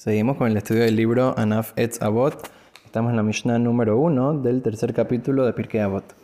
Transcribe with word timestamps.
Seguimos 0.00 0.38
con 0.38 0.50
el 0.50 0.56
estudio 0.56 0.84
del 0.84 0.96
libro 0.96 1.34
Anaf 1.36 1.74
Etz 1.76 2.00
Avot. 2.00 2.50
Estamos 2.86 3.10
en 3.10 3.16
la 3.16 3.22
Mishnah 3.22 3.58
número 3.58 3.98
1 3.98 4.40
del 4.40 4.62
tercer 4.62 4.94
capítulo 4.94 5.44
de 5.44 5.52
Pirkei 5.52 5.82
Avot. 5.82 6.14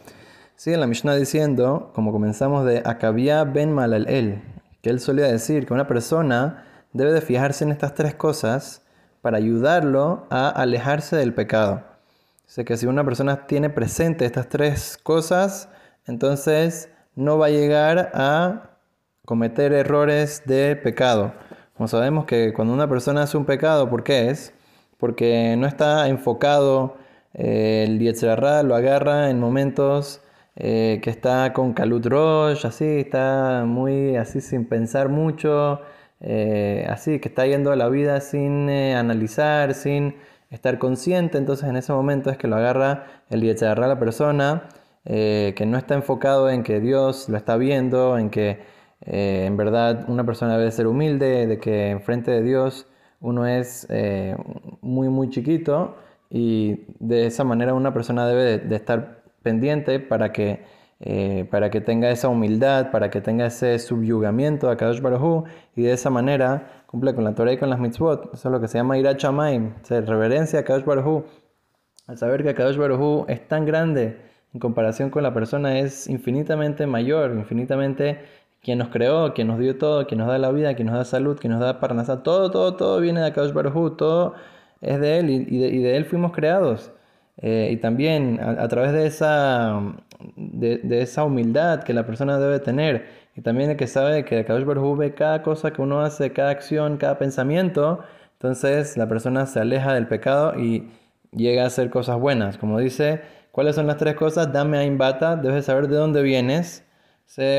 Sigue 0.55 0.79
la 0.79 0.87
Mishnah 0.87 1.15
diciendo, 1.15 1.91
como 1.93 2.11
comenzamos 2.11 2.65
de 2.65 2.81
Akabia 2.87 3.45
ben 3.45 3.75
Malalel, 3.75 4.41
que 4.81 4.89
él 4.89 4.99
solía 4.99 5.27
decir 5.27 5.67
que 5.67 5.75
una 5.75 5.87
persona 5.87 6.65
debe 6.95 7.13
de 7.13 7.21
fijarse 7.21 7.65
en 7.65 7.71
estas 7.71 7.95
tres 7.95 8.15
cosas 8.15 8.81
para 9.21 9.37
ayudarlo 9.37 10.27
a 10.31 10.49
alejarse 10.49 11.17
del 11.17 11.35
pecado. 11.35 11.83
Dice 12.47 12.65
que 12.65 12.79
si 12.79 12.87
una 12.87 13.05
persona 13.05 13.47
tiene 13.47 13.69
presente 13.69 14.25
estas 14.25 14.49
tres 14.49 14.99
cosas, 15.03 15.69
entonces 16.07 16.89
no 17.15 17.37
va 17.37 17.49
a 17.49 17.51
llegar 17.51 18.11
a 18.15 18.71
cometer 19.27 19.75
errores 19.75 20.45
de 20.47 20.77
pecado. 20.77 21.35
Como 21.77 21.89
sabemos 21.89 22.25
que 22.25 22.55
cuando 22.55 22.73
una 22.73 22.89
persona 22.89 23.25
hace 23.25 23.37
un 23.37 23.45
pecado, 23.45 23.91
¿por 23.91 24.03
qué 24.03 24.31
es? 24.31 24.55
Porque 24.99 25.57
no 25.59 25.67
está 25.67 26.09
enfocado, 26.09 26.97
eh, 27.35 27.85
el 27.87 27.99
Yetzirah 27.99 28.63
lo 28.63 28.75
agarra 28.75 29.29
en 29.29 29.39
momentos 29.39 30.23
eh, 30.57 31.01
que 31.03 31.11
está 31.11 31.53
con 31.53 31.75
Kalut 31.75 32.07
Rosh, 32.07 32.65
así, 32.67 33.01
está 33.01 33.65
muy 33.67 34.17
así 34.17 34.41
sin 34.41 34.65
pensar 34.67 35.11
mucho, 35.11 35.83
eh, 36.21 36.87
así, 36.89 37.21
que 37.21 37.29
está 37.29 37.47
yendo 37.47 37.71
a 37.73 37.77
la 37.77 37.91
vida 37.91 38.23
sin 38.23 38.71
analizar, 38.71 39.75
sin 39.75 40.17
estar 40.51 40.79
consciente, 40.79 41.37
entonces 41.37 41.69
en 41.69 41.77
ese 41.77 41.93
momento 41.93 42.31
es 42.31 42.39
que 42.39 42.49
lo 42.49 42.57
agarra 42.57 43.05
el 43.29 43.43
Yetzirah 43.43 43.73
a 43.73 43.89
la 43.89 43.99
persona, 43.99 44.69
que 45.05 45.65
no 45.67 45.77
está 45.79 45.95
enfocado 45.95 46.49
en 46.51 46.63
que 46.63 46.81
Dios 46.81 47.29
lo 47.29 47.37
está 47.37 47.57
viendo, 47.59 48.17
en 48.19 48.31
que 48.31 48.61
eh, 49.03 49.45
en 49.47 49.57
verdad, 49.57 50.05
una 50.09 50.25
persona 50.25 50.57
debe 50.57 50.71
ser 50.71 50.87
humilde, 50.87 51.47
de 51.47 51.59
que 51.59 51.91
enfrente 51.91 52.31
de 52.31 52.43
Dios 52.43 52.87
uno 53.21 53.47
es 53.47 53.87
eh, 53.91 54.37
muy, 54.81 55.09
muy 55.09 55.31
chiquito 55.31 55.97
y 56.31 56.87
de 56.99 57.27
esa 57.27 57.45
manera 57.45 57.75
una 57.75 57.93
persona 57.93 58.27
debe 58.27 58.59
de, 58.59 58.77
estar 58.77 59.23
pendiente 59.43 60.01
para 60.01 60.33
que, 60.33 60.65
eh, 61.01 61.47
para 61.51 61.71
que 61.71 61.81
tenga 61.81 62.11
esa 62.11 62.29
humildad, 62.29 62.91
para 62.91 63.11
que 63.11 63.21
tenga 63.21 63.47
ese 63.47 63.79
subyugamiento 63.79 64.69
a 64.69 64.77
Kadosh 64.77 65.01
Baruj 65.01 65.45
y 65.75 65.83
de 65.83 65.93
esa 65.93 66.11
manera 66.11 66.85
cumple 66.87 67.15
con 67.15 67.25
la 67.25 67.35
Torah 67.35 67.53
y 67.53 67.59
con 67.59 67.71
las 67.71 67.79
mitzvot. 67.79 68.35
Eso 68.35 68.49
es 68.49 68.53
lo 68.53 68.61
que 68.61 68.69
se 68.69 68.79
llama 68.79 68.99
Irat 68.99 69.19
Shamaim, 69.19 69.75
se 69.83 70.01
reverencia 70.01 70.61
a 70.61 70.65
Kadosh 70.65 70.85
Baruj 70.85 71.25
Al 72.07 72.19
saber 72.19 72.43
que 72.43 72.55
Kadosh 72.55 72.77
Baruj 72.77 73.25
es 73.29 73.47
tan 73.49 73.65
grande 73.65 74.19
en 74.53 74.61
comparación 74.61 75.11
con 75.11 75.23
la 75.23 75.35
persona, 75.35 75.79
es 75.79 76.07
infinitamente 76.07 76.87
mayor, 76.87 77.33
infinitamente 77.33 78.21
quien 78.67 78.79
nos 78.79 78.89
creó, 78.89 79.33
quien 79.33 79.47
nos 79.47 79.61
dio 79.61 79.79
todo, 79.79 80.09
quien 80.09 80.19
nos 80.19 80.27
da 80.27 80.39
la 80.39 80.51
vida, 80.51 80.75
quien 80.75 80.89
nos 80.89 80.97
da 80.97 81.05
salud, 81.05 81.39
quien 81.39 81.53
nos 81.53 81.61
da 81.61 81.79
parnasá, 81.79 82.25
todo, 82.25 82.51
todo, 82.51 82.75
todo 82.75 83.01
viene 83.01 83.21
de 83.21 83.27
Akadosh 83.29 83.53
Baruj 83.53 83.97
todo 83.97 84.35
es 84.81 84.99
de 85.01 85.19
Él 85.21 85.31
y, 85.31 85.59
de, 85.59 85.97
Él 85.97 86.05
fuimos 86.05 86.33
creados. 86.33 86.91
Eh, 87.37 87.69
y 87.71 87.77
también 87.77 88.41
a, 88.41 88.67
través 88.67 88.93
de 88.93 89.07
esa, 89.07 89.81
de, 90.35 91.01
esa 91.01 91.23
humildad 91.23 91.85
que 91.85 91.93
la 91.95 92.07
persona 92.07 92.41
debe 92.41 92.59
tener, 92.59 93.07
y 93.37 93.41
también 93.41 93.71
el 93.71 93.77
que 93.77 93.87
sabe 93.87 94.25
que 94.25 94.41
Akadosh 94.41 94.65
Baruj 94.65 94.99
ve 94.99 95.15
cada 95.15 95.43
cosa 95.45 95.73
que 95.73 95.81
uno 95.81 96.01
hace, 96.01 96.33
cada 96.33 96.51
acción, 96.51 96.97
cada 96.97 97.19
pensamiento, 97.19 98.01
entonces 98.33 98.97
la 98.97 99.09
persona 99.09 99.47
se 99.47 99.61
aleja 99.61 99.95
del 99.95 100.09
pecado 100.09 100.59
y 100.59 100.91
llega 101.31 101.63
a 101.63 101.67
hacer 101.67 101.89
cosas 101.89 102.19
buenas. 102.19 102.59
Como 102.59 102.81
dice, 102.81 103.21
¿cuáles 103.53 103.77
son 103.77 103.87
las 103.87 103.97
tres 103.99 104.17
cosas? 104.17 104.53
Dame 104.53 104.79
a 104.79 104.85
imbata, 104.85 105.37
debes 105.37 105.67
saber 105.67 105.87
de 105.87 105.97
dónde 105.97 106.23
vienes 106.23 106.86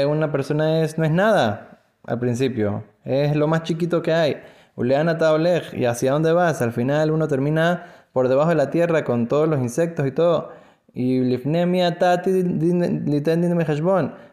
una 0.07 0.31
persona 0.31 0.83
es, 0.83 0.97
no 0.97 1.05
es 1.05 1.11
nada 1.11 1.81
al 2.05 2.19
principio, 2.19 2.83
es 3.03 3.35
lo 3.35 3.47
más 3.47 3.63
chiquito 3.63 4.01
que 4.01 4.13
hay. 4.13 4.37
Uleana 4.75 5.17
¿y 5.73 5.85
hacia 5.85 6.11
dónde 6.11 6.31
vas? 6.31 6.61
Al 6.61 6.71
final 6.71 7.11
uno 7.11 7.27
termina 7.27 7.85
por 8.13 8.29
debajo 8.29 8.49
de 8.49 8.55
la 8.55 8.69
tierra 8.69 9.03
con 9.03 9.27
todos 9.27 9.47
los 9.47 9.59
insectos 9.59 10.05
y 10.07 10.11
todo. 10.11 10.51
Y 10.93 11.19
lifnemia 11.19 11.97
tati 11.97 12.31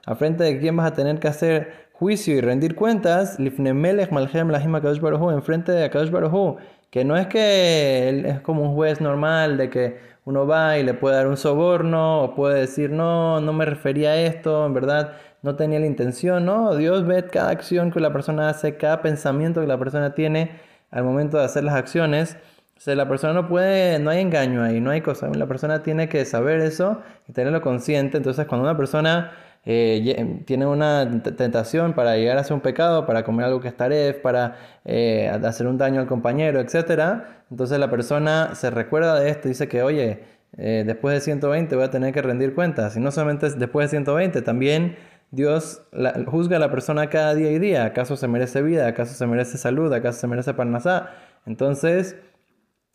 a 0.06 0.14
frente 0.14 0.44
de 0.44 0.58
quién 0.58 0.76
vas 0.76 0.86
a 0.86 0.94
tener 0.94 1.18
que 1.18 1.28
hacer 1.28 1.88
juicio 1.92 2.34
y 2.34 2.40
rendir 2.40 2.74
cuentas, 2.74 3.38
lifnemelech 3.38 4.10
malchem 4.10 4.50
lahim 4.50 4.74
en 4.74 5.42
frente 5.42 5.72
de 5.72 5.84
Akadosh 5.84 6.10
Baruj 6.10 6.58
que 6.90 7.04
no 7.04 7.16
es 7.16 7.26
que 7.26 8.08
él 8.08 8.24
es 8.24 8.40
como 8.40 8.62
un 8.62 8.74
juez 8.74 9.00
normal 9.00 9.56
de 9.56 9.68
que 9.68 9.98
uno 10.24 10.46
va 10.46 10.78
y 10.78 10.82
le 10.82 10.94
puede 10.94 11.16
dar 11.16 11.26
un 11.26 11.36
soborno 11.36 12.22
o 12.22 12.34
puede 12.34 12.60
decir, 12.60 12.90
no, 12.90 13.40
no 13.40 13.52
me 13.52 13.64
refería 13.64 14.10
a 14.10 14.16
esto, 14.16 14.66
en 14.66 14.74
verdad 14.74 15.12
no 15.42 15.56
tenía 15.56 15.78
la 15.78 15.86
intención, 15.86 16.46
no, 16.46 16.74
Dios 16.76 17.06
ve 17.06 17.26
cada 17.26 17.50
acción 17.50 17.90
que 17.90 18.00
la 18.00 18.12
persona 18.12 18.48
hace, 18.48 18.76
cada 18.76 19.02
pensamiento 19.02 19.60
que 19.60 19.66
la 19.66 19.78
persona 19.78 20.14
tiene 20.14 20.52
al 20.90 21.04
momento 21.04 21.36
de 21.38 21.44
hacer 21.44 21.64
las 21.64 21.74
acciones. 21.74 22.38
O 22.76 22.80
sea, 22.80 22.94
la 22.94 23.08
persona 23.08 23.32
no 23.34 23.48
puede, 23.48 23.98
no 23.98 24.10
hay 24.10 24.20
engaño 24.20 24.62
ahí, 24.62 24.80
no 24.80 24.90
hay 24.90 25.00
cosa. 25.00 25.28
La 25.28 25.46
persona 25.46 25.82
tiene 25.82 26.08
que 26.08 26.24
saber 26.24 26.60
eso 26.60 27.02
y 27.28 27.32
tenerlo 27.32 27.60
consciente. 27.60 28.16
Entonces, 28.16 28.46
cuando 28.46 28.64
una 28.64 28.76
persona 28.76 29.32
eh, 29.66 30.42
tiene 30.44 30.66
una 30.66 31.22
tentación 31.22 31.94
para 31.94 32.16
llegar 32.16 32.36
a 32.36 32.40
hacer 32.40 32.52
un 32.52 32.60
pecado, 32.60 33.06
para 33.06 33.24
comer 33.24 33.46
algo 33.46 33.60
que 33.60 33.68
es 33.68 33.76
taref, 33.76 34.18
para 34.18 34.56
eh, 34.84 35.28
hacer 35.42 35.66
un 35.66 35.78
daño 35.78 36.00
al 36.00 36.06
compañero, 36.06 36.60
etc. 36.60 37.22
Entonces 37.50 37.78
la 37.78 37.90
persona 37.90 38.54
se 38.54 38.70
recuerda 38.70 39.18
de 39.18 39.30
esto 39.30 39.48
y 39.48 39.52
dice 39.52 39.68
que, 39.68 39.82
oye, 39.82 40.24
eh, 40.56 40.84
después 40.86 41.14
de 41.14 41.20
120 41.20 41.74
voy 41.76 41.84
a 41.84 41.90
tener 41.90 42.12
que 42.12 42.20
rendir 42.20 42.54
cuentas. 42.54 42.96
Y 42.96 43.00
no 43.00 43.10
solamente 43.10 43.50
después 43.50 43.86
de 43.86 43.96
120, 43.96 44.42
también 44.42 44.96
Dios 45.30 45.82
juzga 46.26 46.58
a 46.58 46.60
la 46.60 46.70
persona 46.70 47.08
cada 47.08 47.34
día 47.34 47.50
y 47.50 47.58
día. 47.58 47.84
¿Acaso 47.86 48.16
se 48.16 48.28
merece 48.28 48.62
vida? 48.62 48.86
¿Acaso 48.86 49.14
se 49.14 49.26
merece 49.26 49.58
salud? 49.58 49.92
¿Acaso 49.92 50.20
se 50.20 50.26
merece 50.26 50.54
parnasá? 50.54 51.10
Entonces, 51.46 52.16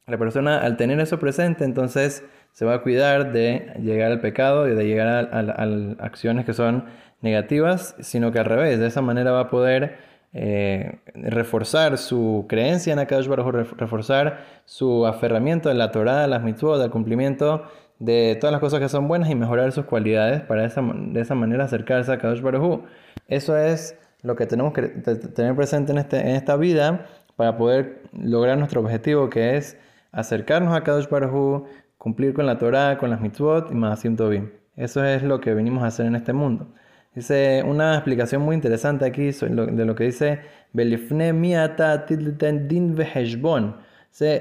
la 0.05 0.17
persona 0.17 0.59
al 0.59 0.77
tener 0.77 0.99
eso 0.99 1.19
presente, 1.19 1.63
entonces 1.63 2.23
se 2.59 2.65
va 2.65 2.73
a 2.73 2.81
cuidar 2.81 3.31
de 3.31 3.71
llegar 3.81 4.11
al 4.11 4.19
pecado 4.19 4.67
y 4.67 4.75
de 4.75 4.83
llegar 4.83 5.29
a, 5.31 6.03
acciones 6.03 6.45
que 6.45 6.51
son 6.51 6.83
negativas, 7.21 7.95
sino 8.01 8.33
que 8.33 8.39
al 8.39 8.43
revés, 8.43 8.79
de 8.79 8.87
esa 8.87 9.01
manera 9.01 9.31
va 9.31 9.39
a 9.39 9.49
poder 9.49 9.95
eh, 10.33 10.99
reforzar 11.13 11.97
su 11.97 12.47
creencia 12.49 12.91
en 12.91 12.99
Akadosh 12.99 13.29
Baruj 13.29 13.47
reforzar 13.77 14.43
su 14.65 15.07
aferramiento 15.07 15.71
en 15.71 15.77
la 15.77 15.91
Torah, 15.91 16.27
las 16.27 16.43
mitzvot, 16.43 16.81
al 16.81 16.91
cumplimiento 16.91 17.63
de 17.97 18.37
todas 18.41 18.51
las 18.51 18.59
cosas 18.59 18.81
que 18.81 18.89
son 18.89 19.07
buenas 19.07 19.29
y 19.29 19.35
mejorar 19.35 19.71
sus 19.71 19.85
cualidades 19.85 20.41
para 20.41 20.67
de 20.67 21.21
esa 21.21 21.35
manera 21.35 21.63
acercarse 21.63 22.11
a 22.11 22.17
Kadosh 22.17 22.41
Baruj 22.41 22.81
Eso 23.29 23.57
es 23.57 23.97
lo 24.21 24.35
que 24.35 24.47
tenemos 24.47 24.73
que 24.73 24.81
tener 24.81 25.55
presente 25.55 25.93
en, 25.93 25.97
este, 25.99 26.19
en 26.19 26.35
esta 26.35 26.57
vida 26.57 27.05
para 27.37 27.55
poder 27.55 28.01
lograr 28.11 28.57
nuestro 28.57 28.81
objetivo 28.81 29.29
que 29.29 29.55
es 29.55 29.77
acercarnos 30.11 30.75
a 30.75 30.83
Kadosh 30.83 31.07
Baruj 31.07 31.63
cumplir 31.99 32.33
con 32.33 32.47
la 32.47 32.57
Torah, 32.57 32.97
con 32.97 33.11
las 33.11 33.21
mitzvot 33.21 33.69
y 33.71 33.75
más 33.75 34.03
bien. 34.29 34.53
Eso 34.75 35.03
es 35.03 35.21
lo 35.21 35.39
que 35.39 35.53
venimos 35.53 35.83
a 35.83 35.87
hacer 35.87 36.07
en 36.07 36.15
este 36.15 36.33
mundo. 36.33 36.73
Dice 37.13 37.63
una 37.67 37.95
explicación 37.95 38.41
muy 38.41 38.55
interesante 38.55 39.05
aquí 39.05 39.31
de 39.31 39.85
lo 39.85 39.95
que 39.95 40.05
dice 40.05 40.39
Belifne 40.73 41.33
miata 41.33 42.05
din 42.07 42.95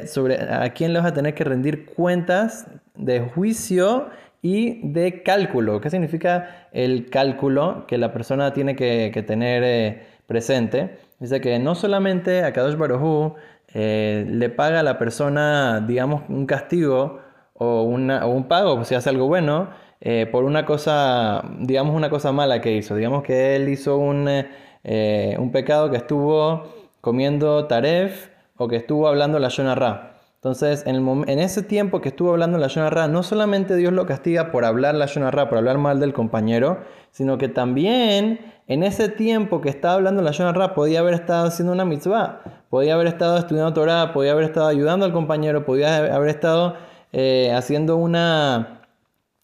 sobre 0.06 0.41
a 0.41 0.72
quién 0.72 0.92
le 0.92 1.00
vas 1.00 1.08
a 1.08 1.14
tener 1.14 1.34
que 1.34 1.44
rendir 1.44 1.86
cuentas 1.86 2.69
de 2.94 3.20
juicio 3.20 4.08
y 4.40 4.80
de 4.92 5.22
cálculo. 5.25 5.80
¿Qué 5.80 5.90
significa 5.90 6.69
el 6.72 7.10
cálculo 7.10 7.86
que 7.88 7.98
la 7.98 8.12
persona 8.12 8.52
tiene 8.52 8.76
que, 8.76 9.25
tener 9.26 9.62
eh, 9.64 10.06
presente? 10.26 10.98
Dice 11.19 11.40
que 11.40 11.58
no 11.58 11.75
solamente 11.75 12.44
a 12.44 12.52
Kadosh 12.52 12.76
Baruj 12.76 13.34
eh, 13.75 14.25
le 14.28 14.48
paga 14.50 14.80
a 14.80 14.82
la 14.84 14.98
persona, 14.98 15.80
digamos, 15.80 16.22
un 16.28 16.46
castigo 16.46 17.27
o, 17.58 17.82
un 17.82 18.46
pago 18.48 18.84
si 18.84 18.94
hace 18.94 19.10
algo 19.10 19.26
bueno 19.26 19.69
eh, 20.00 20.26
por 20.30 20.44
una 20.44 20.64
cosa, 20.64 21.42
digamos, 21.58 21.94
una 21.94 22.08
cosa 22.08 22.32
mala 22.32 22.60
que 22.60 22.76
hizo. 22.76 22.94
Digamos 22.94 23.22
que 23.22 23.56
él 23.56 23.69
hizo 23.69 23.98
un, 23.98 24.28
un 24.28 25.52
pecado 25.52 25.91
que 25.91 25.96
estuvo 25.96 26.64
comiendo 27.00 27.66
taref 27.66 28.28
o 28.56 28.69
que 28.69 28.76
estuvo 28.76 29.08
hablando 29.08 29.38
la 29.38 29.49
Shona 29.49 29.75
Ra. 29.75 30.19
Entonces, 30.34 30.84
en, 30.87 30.94
el 30.94 31.28
en, 31.28 31.40
ese 31.40 31.62
tiempo 31.62 32.00
que 32.00 32.10
estuvo 32.10 32.31
hablando 32.31 32.58
la 32.58 32.69
Shona 32.69 32.90
Ra, 32.90 33.08
no 33.08 33.25
solamente 33.25 33.75
Dios 33.75 33.93
lo 33.93 34.06
castiga 34.06 34.52
por 34.52 34.64
hablar 34.64 34.94
la 34.94 35.06
Shona 35.06 35.32
Ra, 35.32 35.49
por 35.49 35.58
hablar 35.58 35.78
mal 35.78 35.99
del 35.99 36.12
compañero, 36.12 36.78
sino 37.10 37.38
que 37.38 37.49
también 37.49 38.38
en 38.69 38.84
ese 38.84 39.08
tiempo 39.08 39.60
que 39.60 39.69
estaba 39.69 39.94
hablando 39.94 40.22
la 40.22 40.31
Shona 40.31 40.52
Ra, 40.52 40.75
podía 40.75 41.00
haber 41.00 41.14
estado 41.14 41.49
haciendo 41.49 41.72
una 41.72 41.84
mitzvah, 41.84 42.43
podía 42.70 42.94
haber 42.94 43.08
estado 43.08 43.37
estudiando 43.37 43.72
Torah, 43.72 44.12
podía 44.12 44.31
haber 44.31 44.44
estado 44.44 44.69
ayudando 44.69 45.06
al 45.06 45.12
compañero, 45.12 45.64
podía 45.64 45.96
haber 46.14 46.28
estado 46.28 46.76
eh, 47.12 47.52
haciendo 47.55 47.96
una, 47.96 48.82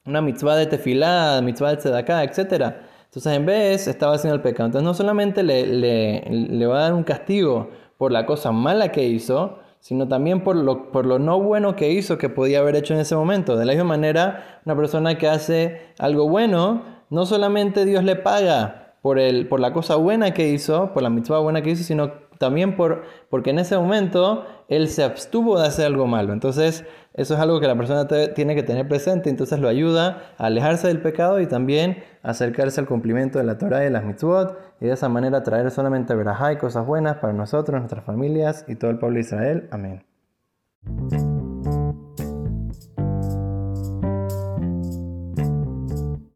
una 0.04 0.20
mitzvah 0.20 0.56
de 0.56 0.66
tefilá, 0.66 1.40
mitzvah 1.42 1.70
de 1.70 1.76
tzedakah, 1.76 2.24
etc. 2.24 2.74
Entonces, 3.04 3.32
en 3.32 3.46
vez, 3.46 3.86
estaba 3.86 4.14
haciendo 4.14 4.34
el 4.34 4.42
pecado. 4.42 4.66
Entonces, 4.66 4.84
no 4.84 4.94
solamente 4.94 5.42
le, 5.42 5.66
le, 5.66 6.22
le 6.30 6.66
va 6.66 6.78
a 6.78 6.82
dar 6.82 6.94
un 6.94 7.04
castigo, 7.04 7.70
por 7.96 8.12
la 8.12 8.26
cosa 8.26 8.52
mala 8.52 8.90
que 8.92 9.04
hizo, 9.04 9.58
sino 9.80 10.08
también 10.08 10.42
por 10.42 10.56
lo, 10.56 10.90
por 10.90 11.06
lo 11.06 11.18
no 11.18 11.40
bueno 11.40 11.76
que 11.76 11.90
hizo, 11.92 12.18
que 12.18 12.28
podía 12.28 12.60
haber 12.60 12.76
hecho 12.76 12.94
en 12.94 13.00
ese 13.00 13.16
momento. 13.16 13.56
De 13.56 13.64
la 13.64 13.72
misma 13.72 13.84
manera, 13.84 14.60
una 14.64 14.76
persona 14.76 15.18
que 15.18 15.28
hace 15.28 15.80
algo 15.98 16.28
bueno, 16.28 16.82
no 17.10 17.26
solamente 17.26 17.84
Dios 17.84 18.02
le 18.04 18.16
paga 18.16 18.94
por, 19.02 19.18
el, 19.18 19.46
por 19.46 19.60
la 19.60 19.72
cosa 19.72 19.96
buena 19.96 20.32
que 20.32 20.48
hizo, 20.48 20.92
por 20.92 21.02
la 21.02 21.10
mitzvah 21.10 21.38
buena 21.38 21.62
que 21.62 21.70
hizo, 21.70 21.84
sino 21.84 22.23
también 22.38 22.76
por, 22.76 23.02
porque 23.30 23.50
en 23.50 23.58
ese 23.58 23.76
momento 23.76 24.46
él 24.68 24.88
se 24.88 25.04
abstuvo 25.04 25.58
de 25.58 25.66
hacer 25.66 25.86
algo 25.86 26.06
malo. 26.06 26.32
Entonces, 26.32 26.84
eso 27.14 27.34
es 27.34 27.40
algo 27.40 27.60
que 27.60 27.68
la 27.68 27.76
persona 27.76 28.08
tiene 28.34 28.54
que 28.54 28.62
tener 28.62 28.88
presente, 28.88 29.30
entonces 29.30 29.60
lo 29.60 29.68
ayuda 29.68 30.32
a 30.36 30.46
alejarse 30.46 30.88
del 30.88 31.00
pecado 31.00 31.40
y 31.40 31.46
también 31.46 32.02
acercarse 32.22 32.80
al 32.80 32.86
cumplimiento 32.86 33.38
de 33.38 33.44
la 33.44 33.58
Torah 33.58 33.82
y 33.82 33.84
de 33.84 33.90
las 33.90 34.04
mitzvot, 34.04 34.58
y 34.80 34.86
de 34.86 34.92
esa 34.92 35.08
manera 35.08 35.42
traer 35.42 35.70
solamente 35.70 36.14
verajá 36.14 36.52
y 36.52 36.56
cosas 36.56 36.86
buenas 36.86 37.18
para 37.18 37.32
nosotros, 37.32 37.78
nuestras 37.78 38.04
familias 38.04 38.64
y 38.66 38.74
todo 38.74 38.90
el 38.90 38.98
pueblo 38.98 39.14
de 39.16 39.20
Israel. 39.20 39.68
Amén. 39.70 40.04